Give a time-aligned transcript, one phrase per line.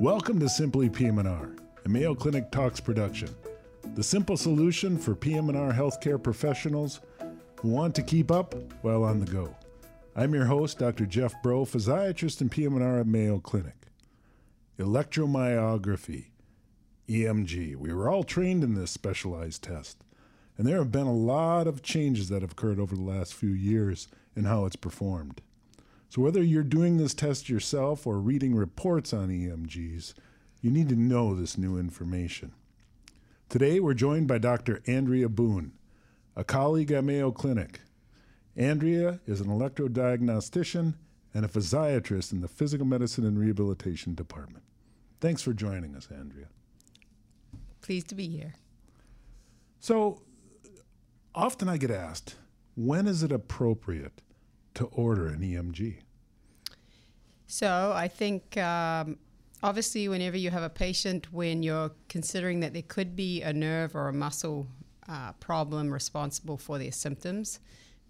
[0.00, 1.50] Welcome to Simply PM&R,
[1.84, 3.28] a Mayo Clinic Talks production.
[3.94, 7.02] The simple solution for PM&R healthcare professionals
[7.60, 9.54] who want to keep up while on the go.
[10.16, 11.04] I'm your host, Dr.
[11.04, 13.76] Jeff Brault, physiatrist and PM&R at Mayo Clinic.
[14.78, 16.28] Electromyography,
[17.06, 17.76] EMG.
[17.76, 20.02] We were all trained in this specialized test,
[20.56, 23.52] and there have been a lot of changes that have occurred over the last few
[23.52, 25.42] years in how it's performed.
[26.10, 30.12] So, whether you're doing this test yourself or reading reports on EMGs,
[30.60, 32.50] you need to know this new information.
[33.48, 34.82] Today, we're joined by Dr.
[34.88, 35.70] Andrea Boon,
[36.34, 37.82] a colleague at Mayo Clinic.
[38.56, 40.94] Andrea is an electrodiagnostician
[41.32, 44.64] and a physiatrist in the Physical Medicine and Rehabilitation Department.
[45.20, 46.46] Thanks for joining us, Andrea.
[47.82, 48.54] Pleased to be here.
[49.78, 50.22] So,
[51.36, 52.34] often I get asked,
[52.74, 54.22] when is it appropriate
[54.74, 55.98] to order an EMG?
[57.46, 59.18] So I think um,
[59.62, 63.96] obviously, whenever you have a patient, when you're considering that there could be a nerve
[63.96, 64.68] or a muscle
[65.08, 67.58] uh, problem responsible for their symptoms,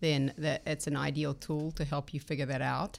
[0.01, 2.99] then that it's an ideal tool to help you figure that out.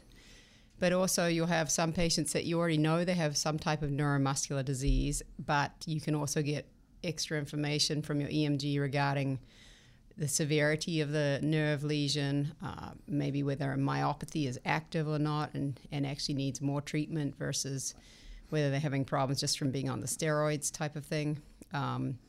[0.79, 3.91] But also, you'll have some patients that you already know they have some type of
[3.91, 6.67] neuromuscular disease, but you can also get
[7.03, 9.39] extra information from your EMG regarding
[10.17, 15.53] the severity of the nerve lesion, uh, maybe whether a myopathy is active or not
[15.53, 17.95] and, and actually needs more treatment versus
[18.49, 21.41] whether they're having problems just from being on the steroids type of thing.
[21.73, 22.19] Um,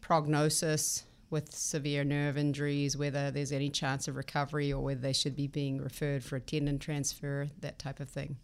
[0.00, 5.36] prognosis with severe nerve injuries, whether there's any chance of recovery or whether they should
[5.36, 8.36] be being referred for a tendon transfer, that type of thing.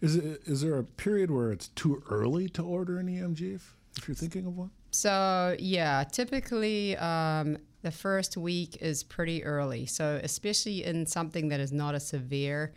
[0.00, 3.74] Is, it, is there a period where it's too early to order an EMG if,
[3.98, 4.70] if you're thinking of one?
[4.92, 9.86] So, yeah, typically um, the first week is pretty early.
[9.86, 12.72] So, especially in something that is not a severe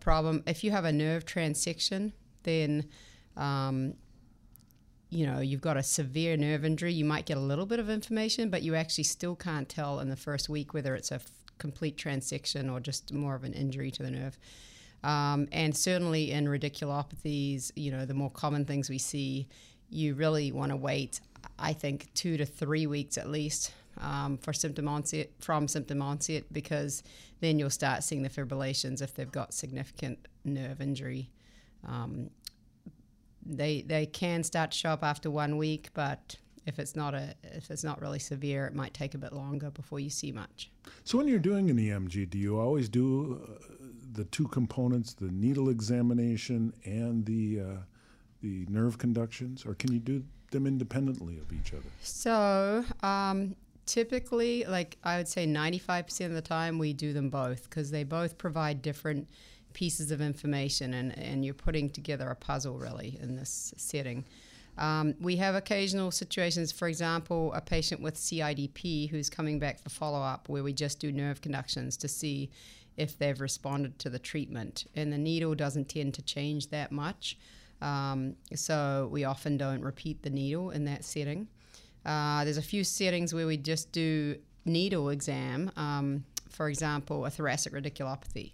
[0.00, 2.12] problem, if you have a nerve transection,
[2.44, 2.88] then
[3.36, 3.94] um,
[5.10, 6.92] you know you've got a severe nerve injury.
[6.92, 10.08] You might get a little bit of information, but you actually still can't tell in
[10.08, 13.90] the first week whether it's a f- complete transection or just more of an injury
[13.90, 14.38] to the nerve.
[15.04, 19.46] Um, and certainly in radiculopathies, you know, the more common things we see,
[19.90, 21.20] you really want to wait.
[21.58, 26.44] I think two to three weeks at least um, for symptom onset from symptom onset
[26.52, 27.02] because
[27.40, 31.30] then you'll start seeing the fibrillations if they've got significant nerve injury.
[31.86, 32.30] Um,
[33.44, 37.34] they they can start to show up after one week, but if it's not a
[37.42, 40.70] if it's not really severe, it might take a bit longer before you see much.
[41.04, 43.74] So when you're doing an EMG, do you always do uh,
[44.12, 47.76] the two components, the needle examination and the uh,
[48.42, 51.88] the nerve conductions, or can you do them independently of each other?
[52.02, 53.56] So um,
[53.88, 58.04] typically, like I would say 95% of the time, we do them both because they
[58.04, 59.28] both provide different
[59.72, 64.24] pieces of information and, and you're putting together a puzzle really in this setting.
[64.76, 69.88] Um, we have occasional situations, for example, a patient with CIDP who's coming back for
[69.88, 72.50] follow up where we just do nerve conductions to see
[72.96, 74.86] if they've responded to the treatment.
[74.94, 77.38] And the needle doesn't tend to change that much.
[77.80, 81.48] Um, so we often don't repeat the needle in that setting.
[82.04, 85.70] Uh, there's a few settings where we just do needle exam.
[85.76, 88.52] Um, for example, a thoracic radiculopathy.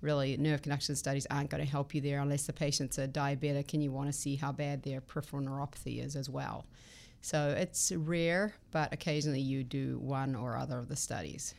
[0.00, 3.74] Really, nerve conduction studies aren't going to help you there unless the patient's a diabetic
[3.74, 6.66] and you want to see how bad their peripheral neuropathy is as well.
[7.20, 11.54] So it's rare, but occasionally you do one or other of the studies.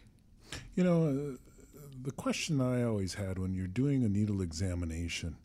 [0.75, 5.35] You know, uh, the question I always had when you're doing a needle examination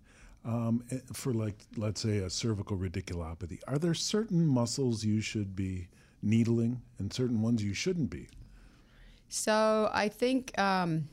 [0.45, 5.57] um, eh, for, like, let's say, a cervical radiculopathy, are there certain muscles you should
[5.57, 5.89] be
[6.23, 8.29] needling and certain ones you shouldn't be?
[9.29, 11.09] So I think um,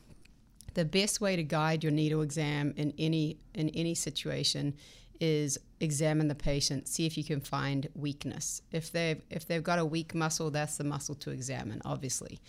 [0.74, 4.74] the best way to guide your needle exam in any in any situation
[5.20, 8.62] is examine the patient, see if you can find weakness.
[8.70, 12.40] If they've if they've got a weak muscle, that's the muscle to examine, obviously.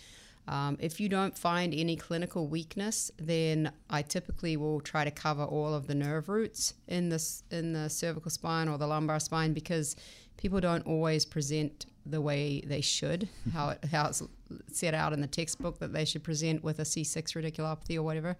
[0.46, 5.44] Um, if you don't find any clinical weakness, then I typically will try to cover
[5.44, 9.54] all of the nerve roots in the in the cervical spine or the lumbar spine
[9.54, 9.96] because
[10.36, 14.22] people don't always present the way they should, how it, how it's
[14.70, 18.36] set out in the textbook that they should present with a C6 radiculopathy or whatever.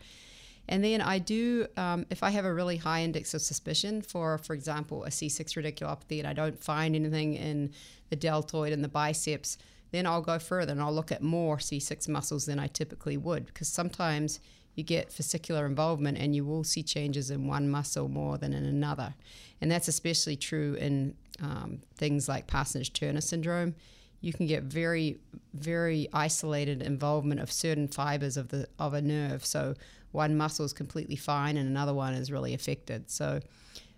[0.68, 4.38] And then I do, um, if I have a really high index of suspicion for,
[4.38, 7.72] for example, a C6 radiculopathy, and I don't find anything in
[8.08, 9.58] the deltoid and the biceps,
[9.90, 13.46] then I'll go further and I'll look at more C6 muscles than I typically would
[13.46, 14.40] because sometimes
[14.74, 18.64] you get fascicular involvement and you will see changes in one muscle more than in
[18.64, 19.14] another.
[19.60, 23.74] And that's especially true in um, things like Parsonage Turner syndrome.
[24.20, 25.18] You can get very,
[25.52, 29.44] very isolated involvement of certain fibers of the of a nerve.
[29.44, 29.74] So
[30.10, 33.10] one muscle is completely fine and another one is really affected.
[33.10, 33.40] So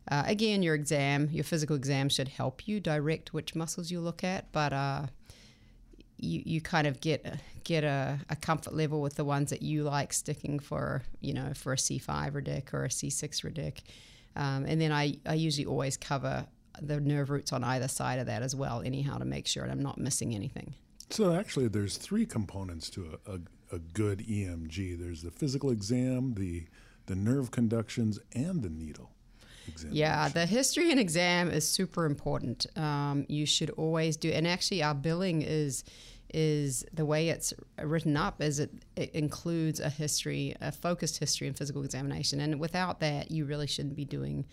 [0.09, 4.23] Uh, again, your exam, your physical exam should help you direct which muscles you look
[4.23, 5.07] at, but uh,
[6.19, 9.83] you, you kind of get get a, a, comfort level with the ones that you
[9.83, 13.81] like sticking for you know for a C5 radic or a C6 radic,
[14.37, 16.47] um, and then I, I usually always cover
[16.81, 19.73] the nerve roots on either side of that as well, anyhow, to make sure that
[19.73, 20.75] I'm not missing anything.
[21.11, 24.99] So actually, there's three components to a, a, a good EMG.
[24.99, 26.67] There's the physical exam, the
[27.07, 29.11] the nerve conductions, and the needle.
[29.91, 32.67] Yeah, the history and exam is super important.
[32.77, 35.85] Um, you should always do, and actually, our billing is
[36.35, 41.47] is the way it's written up is it, it includes a history, a focused history
[41.47, 44.45] and physical examination, and without that, you really shouldn't be doing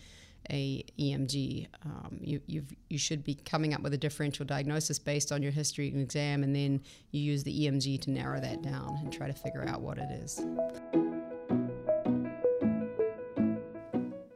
[0.50, 1.66] a EMG.
[1.84, 2.40] Um, you
[2.88, 6.42] you should be coming up with a differential diagnosis based on your history and exam,
[6.42, 9.80] and then you use the EMG to narrow that down and try to figure out
[9.80, 10.44] what it is.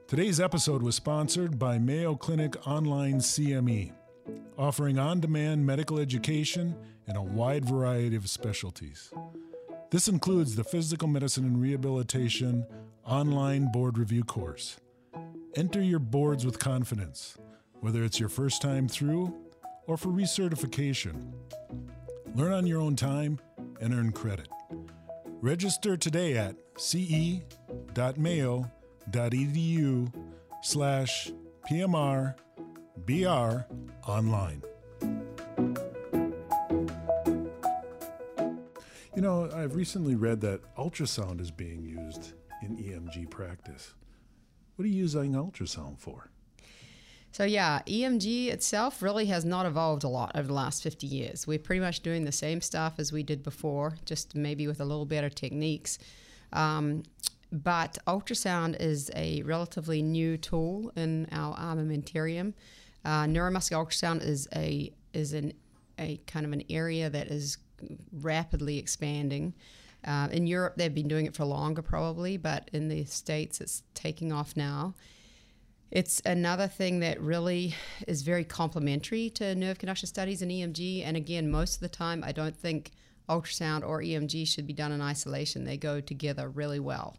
[0.09, 3.93] Today's episode was sponsored by Mayo Clinic Online CME,
[4.57, 6.75] offering on demand medical education
[7.07, 9.13] in a wide variety of specialties.
[9.91, 12.65] This includes the Physical Medicine and Rehabilitation
[13.05, 14.79] online board review course.
[15.57, 17.37] Enter your boards with confidence,
[17.81, 19.37] whether it's your first time through
[19.87, 21.35] or for recertification.
[22.35, 23.41] Learn on your own time
[23.79, 24.49] and earn credit.
[25.43, 27.43] Register today at ce.mayo.com
[29.13, 30.13] edu
[30.63, 31.31] slash
[31.71, 32.35] PMR
[33.07, 33.65] BR
[34.09, 34.63] online.
[39.15, 43.95] You know, I've recently read that ultrasound is being used in EMG practice.
[44.77, 46.31] What are you using ultrasound for?
[47.33, 51.47] So, yeah, EMG itself really has not evolved a lot over the last 50 years.
[51.47, 54.85] We're pretty much doing the same stuff as we did before, just maybe with a
[54.85, 55.99] little better techniques.
[56.53, 57.03] Um,
[57.51, 62.53] but ultrasound is a relatively new tool in our armamentarium.
[63.05, 65.53] Uh, neuromuscular ultrasound is a is an
[65.99, 67.59] a kind of an area that is
[68.13, 69.55] rapidly expanding.
[70.05, 73.83] Uh, in Europe, they've been doing it for longer, probably, but in the States, it's
[73.95, 74.95] taking off now.
[75.91, 77.75] It's another thing that really
[78.07, 81.03] is very complementary to nerve conduction studies and EMG.
[81.05, 82.93] And again, most of the time, I don't think
[83.29, 85.65] ultrasound or EMG should be done in isolation.
[85.65, 87.17] They go together really well.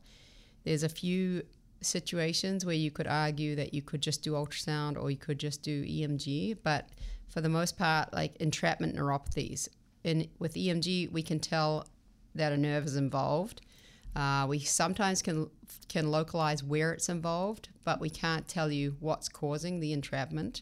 [0.64, 1.44] There's a few
[1.82, 5.64] situations where you could argue that you could just do ultrasound or you could just
[5.64, 6.90] do EMG, but
[7.28, 9.70] for the most part, like entrapment neuropathies,
[10.04, 11.88] in with EMG, we can tell
[12.36, 13.62] that a nerve is involved.
[14.16, 15.50] Uh, we sometimes can
[15.88, 20.62] can localize where it's involved, but we can't tell you what's causing the entrapment.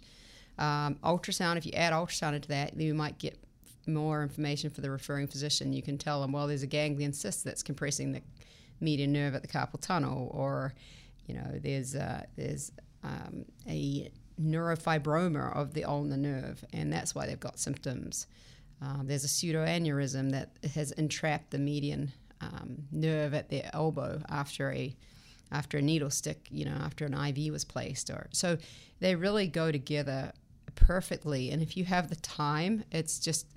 [0.57, 3.37] Um, ultrasound, if you add ultrasound into that, you might get
[3.85, 5.71] more information for the referring physician.
[5.71, 8.21] You can tell them, well, there's a ganglion cyst that's compressing the
[8.79, 10.73] median nerve at the carpal tunnel, or
[11.27, 12.71] you know, there's uh, there's
[13.03, 18.27] um, a neurofibroma of the ulnar nerve, and that's why they've got symptoms.
[18.81, 24.71] Um, there's a pseudoaneurysm that has entrapped the median um, nerve at their elbow after
[24.71, 24.95] a
[25.51, 28.57] after a needle stick, you know, after an IV was placed, or so
[28.99, 30.31] they really go together
[30.75, 31.51] perfectly.
[31.51, 33.47] And if you have the time, it's just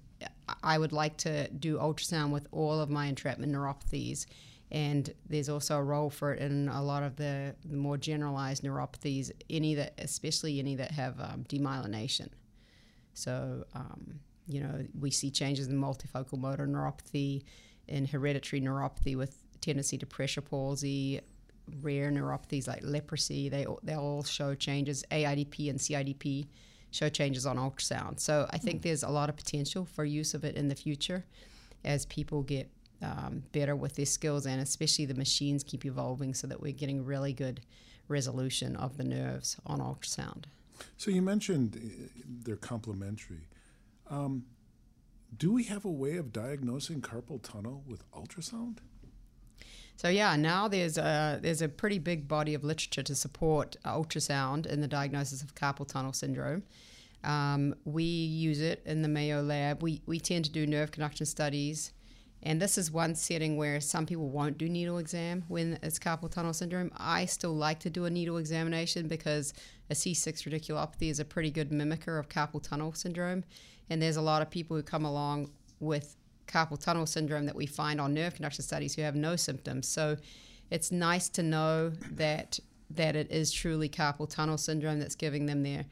[0.63, 4.27] I would like to do ultrasound with all of my entrapment neuropathies
[4.73, 9.31] and there's also a role for it in a lot of the, more generalized neuropathies,
[9.49, 12.29] any that, especially any that have um, demyelination.
[13.15, 17.43] So, um, you know, we see changes in multifocal motor neuropathy,
[17.89, 21.21] in hereditary neuropathy with tendency to pressure palsy,
[21.83, 23.49] rare neuropathies like leprosy.
[23.49, 25.05] They they all show changes.
[25.11, 26.49] AIDP and CIDP
[26.93, 28.21] show changes on ultrasound.
[28.21, 28.83] So I think mm.
[28.83, 31.25] there's a lot of potential for use of it in the future
[31.85, 32.71] as people get
[33.03, 37.05] um, better with their skills, and especially the machines keep evolving so that we're getting
[37.05, 37.61] really good
[38.09, 40.45] resolution of the nerves on ultrasound.
[40.97, 42.07] So you mentioned uh,
[42.45, 43.49] they're complementary.
[44.09, 44.45] Um,
[45.37, 48.79] do we have a way of diagnosing carpal tunnel with ultrasound?
[49.97, 54.67] So yeah, now there's a there's a pretty big body of literature to support ultrasound
[54.67, 56.63] in the diagnosis of carpal tunnel syndrome.
[57.23, 59.83] Um, we use it in the Mayo lab.
[59.83, 61.93] We we tend to do nerve conduction studies
[62.43, 66.31] and this is one setting where some people won't do needle exam when it's carpal
[66.31, 66.91] tunnel syndrome.
[66.97, 69.53] I still like to do a needle examination because
[69.91, 73.45] a C6 radiculopathy is a pretty good mimicker of carpal tunnel syndrome.
[73.91, 76.17] And there's a lot of people who come along with
[76.47, 79.87] carpal tunnel syndrome that we find on nerve conduction studies who have no symptoms.
[79.87, 80.17] So
[80.71, 82.59] it's nice to know that
[82.93, 85.85] that it is truly carpal tunnel syndrome that's giving them their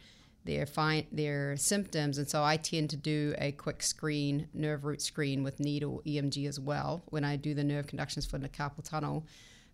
[0.49, 5.03] their find their symptoms, and so I tend to do a quick screen, nerve root
[5.03, 8.83] screen with needle EMG as well when I do the nerve conductions for the carpal
[8.83, 9.27] tunnel.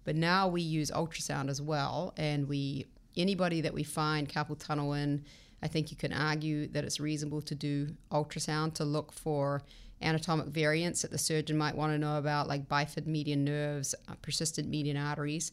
[0.04, 4.95] But now we use ultrasound as well, and we anybody that we find carpal tunnel
[4.95, 5.25] in,
[5.62, 9.62] I think you can argue that it's reasonable to do ultrasound to look for
[10.02, 14.14] anatomic variants that the surgeon might want to know about, like bifid median nerves, uh,
[14.23, 15.52] persistent median arteries,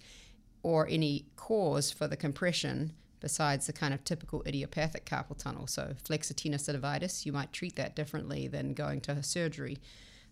[0.64, 5.68] or any cause for the compression besides the kind of typical idiopathic carpal tunnel.
[5.68, 9.78] So, flexor tenosynovitis, you might treat that differently than going to surgery.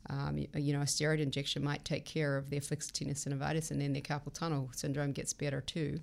[0.10, 3.80] Um, you, you, know, a steroid injection might take care of their flexor tenosynovitis, and
[3.80, 6.00] then their carpal tunnel syndrome gets better too.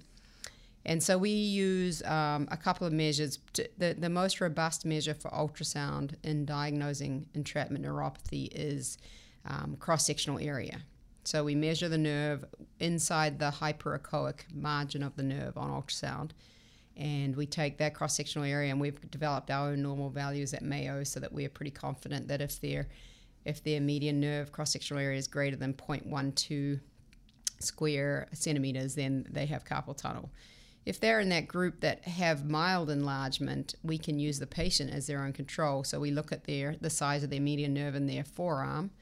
[0.87, 3.40] And so we use um, a couple of measures.
[3.55, 8.97] To, the, the most robust measure for ultrasound in diagnosing entrapment neuropathy is
[9.45, 10.78] um, cross sectional area.
[11.25, 12.45] So we measure the nerve
[12.78, 16.31] inside the hyperechoic margin of the nerve on ultrasound.
[16.96, 20.62] And we take that cross sectional area and we've developed our own normal values at
[20.62, 22.88] Mayo so that we are pretty confident that if their
[23.44, 26.80] if their median nerve cross sectional area is greater than 0.12
[27.60, 30.30] square centimeters, then they have carpal tunnel
[30.86, 35.08] if they're in that group that have mild enlargement, we can use the patient as
[35.08, 35.82] their own control.
[35.82, 38.92] So we look at their the size of their median nerve in their forearm,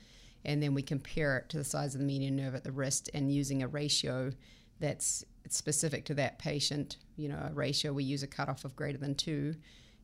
[0.46, 3.10] and then we compare it to the size of the median nerve at the wrist,
[3.12, 4.32] and using a ratio
[4.80, 6.96] that's specific to that patient.
[7.16, 9.54] You know, a ratio we use a cutoff of greater than two.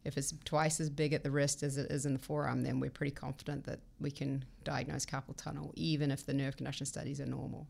[0.04, 2.80] If it's twice as big at the wrist as it is in the forearm, then
[2.80, 7.20] we're pretty confident that we can diagnose carpal tunnel, even if the nerve conduction studies
[7.20, 7.66] are normal.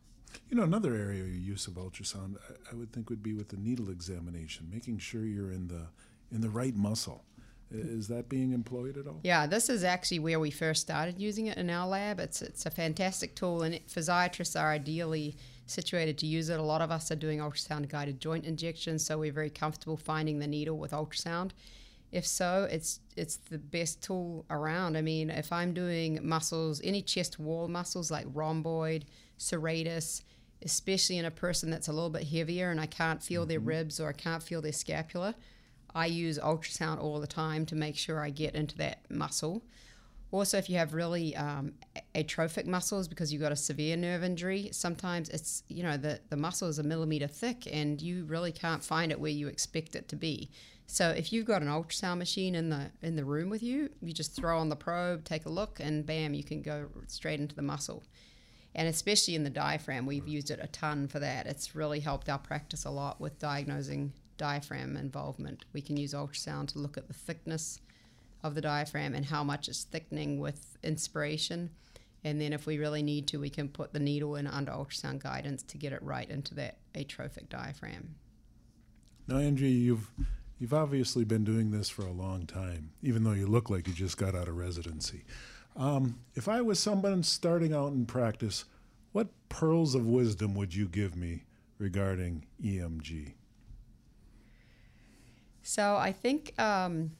[0.49, 3.49] You know, another area of use of ultrasound, I, I, would think, would be with
[3.49, 5.89] the needle examination, making sure you're in the
[6.33, 7.25] in the right muscle.
[7.73, 9.21] Is that being employed at all?
[9.23, 12.19] Yeah, this is actually where we first started using it in our lab.
[12.19, 15.37] It's it's a fantastic tool, and it, physiatrists are ideally
[15.71, 16.59] situated to use it.
[16.59, 20.39] A lot of us are doing ultrasound guided joint injections, so we're very comfortable finding
[20.39, 21.51] the needle with ultrasound.
[22.13, 24.97] If so, it's it's the best tool around.
[24.97, 29.05] I mean, if I'm doing muscles, any chest wall muscles like rhomboid,
[29.39, 30.23] serratus,
[30.63, 33.49] especially in a person that's a little bit heavier and I can't feel mm-hmm.
[33.49, 35.35] their ribs or I can't feel their scapula.
[35.95, 39.63] I use ultrasound all the time to make sure I get into that muscle.
[40.33, 41.73] Also, if you have really um,
[42.15, 46.37] atrophic muscles because you've got a severe nerve injury, sometimes it's, you know, the, the
[46.37, 50.09] muscle is a millimeter thick and you really can't find it where you expect it
[50.09, 50.51] to be.
[50.87, 54.13] So if you've got an ultrasound machine in the in the room with you, you
[54.13, 57.55] just throw on the probe, take a look, and bam, you can go straight into
[57.55, 58.03] the muscle
[58.75, 61.47] and especially in the diaphragm, we've used it a ton for that.
[61.47, 65.65] It's really helped our practice a lot with diagnosing diaphragm involvement.
[65.73, 67.81] We can use ultrasound to look at the thickness
[68.43, 71.71] of the diaphragm and how much it's thickening with inspiration.
[72.23, 75.23] And then, if we really need to, we can put the needle in under ultrasound
[75.23, 78.15] guidance to get it right into that atrophic diaphragm.
[79.27, 80.11] Now, Andrea, you've
[80.59, 83.95] you've obviously been doing this for a long time, even though you look like you
[83.95, 85.25] just got out of residency.
[85.77, 88.67] Um, if I was someone starting out in practice,
[89.13, 91.45] what pearls of wisdom would you give me
[91.79, 93.33] regarding EMG?
[95.63, 97.13] So I think um,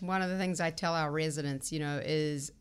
[0.00, 2.52] one of the things I tell our residents, you know, is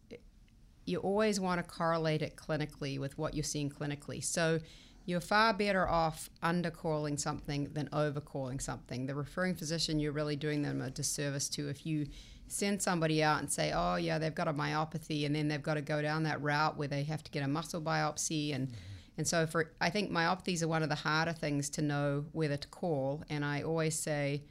[0.86, 4.24] you always want to correlate it clinically with what you're seeing clinically.
[4.24, 4.60] So
[5.06, 9.06] you're far better off undercalling something than overcalling something.
[9.06, 12.08] The referring physician, you're really doing them a disservice to if you
[12.48, 15.76] send somebody out and say, oh, yeah, they've got a myopathy, and then they've got
[15.76, 18.54] to go down that route where they have to get a muscle biopsy.
[18.54, 18.76] And, mm-hmm.
[19.18, 22.58] and so, for I think myopathies are one of the harder things to know whether
[22.58, 23.24] to call.
[23.30, 24.44] And I always say,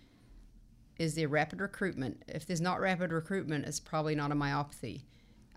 [0.99, 2.23] is there rapid recruitment?
[2.29, 5.03] If there's not rapid recruitment, it's probably not a myopathy.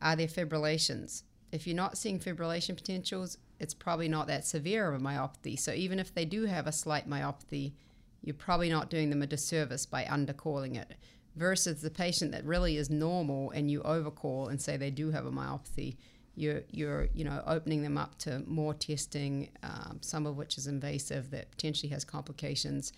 [0.02, 1.24] Are there fibrillations?
[1.52, 5.60] If you're not seeing fibrillation potentials, it's probably not that severe of a myopathy.
[5.60, 7.74] So even if they do have a slight myopathy,
[8.22, 10.96] you're probably not doing them a disservice by undercalling it
[11.36, 15.26] versus the patient that really is normal and you overcall and say they do have
[15.26, 15.98] a myopathy
[16.36, 20.68] you're, you're you know opening them up to more testing um, some of which is
[20.68, 22.92] invasive that potentially has complications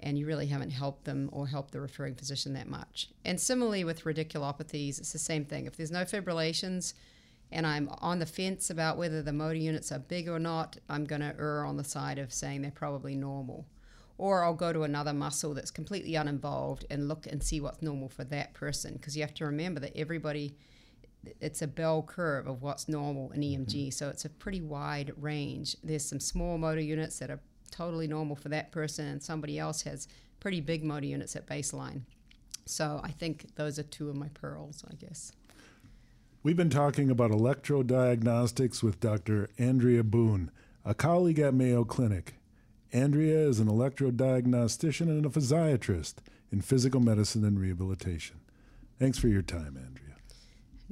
[0.00, 3.84] and you really haven't helped them or helped the referring physician that much and similarly
[3.84, 6.94] with radiculopathies it's the same thing if there's no fibrillations
[7.52, 11.04] and I'm on the fence about whether the motor units are big or not, I'm
[11.04, 13.66] going to err on the side of saying they're probably normal
[14.18, 18.08] or I'll go to another muscle that's completely uninvolved and look and see what's normal
[18.08, 18.94] for that person.
[18.94, 20.56] Because you have to remember that everybody,
[21.40, 23.66] it's a bell curve of what's normal in EMG.
[23.66, 23.90] Mm-hmm.
[23.90, 25.76] So it's a pretty wide range.
[25.84, 29.82] There's some small motor units that are totally normal for that person, and somebody else
[29.82, 30.08] has
[30.40, 32.02] pretty big motor units at baseline.
[32.64, 35.32] So I think those are two of my pearls, I guess.
[36.42, 39.50] We've been talking about electrodiagnostics with Dr.
[39.58, 40.50] Andrea Boon,
[40.84, 42.34] a colleague at Mayo Clinic.
[42.92, 46.14] Andrea is an electrodiagnostician and a physiatrist
[46.52, 48.40] in physical medicine and rehabilitation.
[48.98, 50.14] Thanks for your time, Andrea.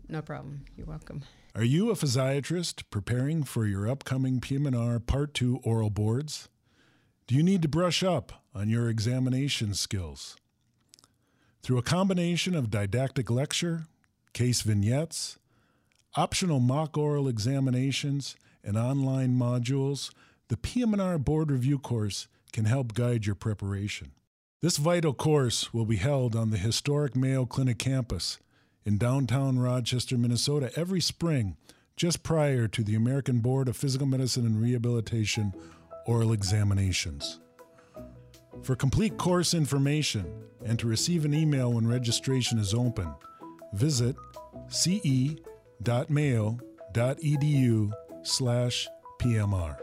[0.09, 0.65] No problem.
[0.77, 1.23] You're welcome.
[1.55, 6.49] Are you a physiatrist preparing for your upcoming PM&R Part 2 oral boards?
[7.27, 10.37] Do you need to brush up on your examination skills.
[11.63, 13.87] Through a combination of didactic lecture,
[14.33, 15.39] case vignettes,
[16.15, 20.11] optional mock oral examinations, and online modules,
[20.49, 24.13] the PM&R Board Review course can help guide your preparation.
[24.61, 28.39] This vital course will be held on the historic Mayo Clinic campus
[28.85, 31.57] in downtown Rochester, Minnesota every spring
[31.97, 35.55] just prior to the American Board of Physical Medicine and Rehabilitation
[36.07, 37.41] oral examinations.
[38.63, 40.33] For complete course information
[40.65, 43.13] and to receive an email when registration is open,
[43.73, 44.17] visit
[44.69, 45.43] ce.mayo.edu
[48.23, 48.89] slash
[49.21, 49.77] PMR.